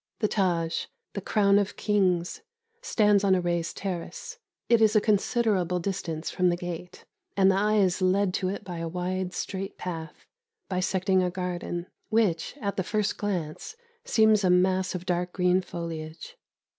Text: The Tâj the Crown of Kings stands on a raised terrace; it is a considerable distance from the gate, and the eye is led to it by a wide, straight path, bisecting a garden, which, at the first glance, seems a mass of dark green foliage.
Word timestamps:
The 0.17 0.27
Tâj 0.27 0.87
the 1.13 1.21
Crown 1.21 1.59
of 1.59 1.75
Kings 1.75 2.41
stands 2.81 3.23
on 3.23 3.35
a 3.35 3.39
raised 3.39 3.77
terrace; 3.77 4.39
it 4.67 4.81
is 4.81 4.95
a 4.95 4.99
considerable 4.99 5.77
distance 5.79 6.31
from 6.31 6.49
the 6.49 6.55
gate, 6.57 7.05
and 7.37 7.51
the 7.51 7.55
eye 7.55 7.77
is 7.77 8.01
led 8.01 8.33
to 8.33 8.49
it 8.49 8.63
by 8.63 8.79
a 8.79 8.87
wide, 8.87 9.31
straight 9.35 9.77
path, 9.77 10.25
bisecting 10.67 11.21
a 11.21 11.29
garden, 11.29 11.85
which, 12.09 12.57
at 12.61 12.77
the 12.77 12.83
first 12.83 13.15
glance, 13.19 13.75
seems 14.03 14.43
a 14.43 14.49
mass 14.49 14.95
of 14.95 15.05
dark 15.05 15.33
green 15.33 15.61
foliage. 15.61 16.35